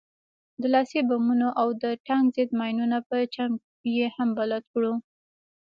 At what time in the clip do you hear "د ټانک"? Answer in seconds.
1.83-2.25